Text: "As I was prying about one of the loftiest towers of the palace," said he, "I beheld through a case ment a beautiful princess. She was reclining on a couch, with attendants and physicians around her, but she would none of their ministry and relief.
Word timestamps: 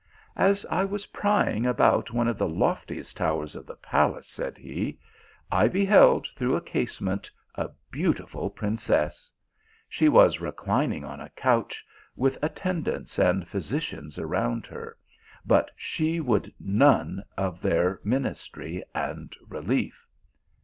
"As 0.49 0.65
I 0.65 0.83
was 0.83 1.05
prying 1.05 1.67
about 1.67 2.09
one 2.11 2.27
of 2.27 2.39
the 2.39 2.49
loftiest 2.49 3.17
towers 3.17 3.55
of 3.55 3.67
the 3.67 3.75
palace," 3.75 4.25
said 4.27 4.57
he, 4.57 4.97
"I 5.51 5.67
beheld 5.67 6.25
through 6.35 6.55
a 6.55 6.61
case 6.61 6.99
ment 6.99 7.29
a 7.53 7.69
beautiful 7.91 8.49
princess. 8.49 9.29
She 9.87 10.09
was 10.09 10.41
reclining 10.41 11.05
on 11.05 11.21
a 11.21 11.29
couch, 11.29 11.85
with 12.15 12.39
attendants 12.43 13.19
and 13.19 13.47
physicians 13.47 14.17
around 14.17 14.65
her, 14.65 14.97
but 15.45 15.69
she 15.75 16.19
would 16.19 16.51
none 16.59 17.23
of 17.37 17.61
their 17.61 17.99
ministry 18.03 18.83
and 18.95 19.31
relief. 19.49 20.07